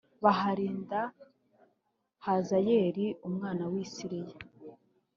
[0.23, 0.99] baharinda
[2.25, 4.37] Hazayeli umwami w i Siriya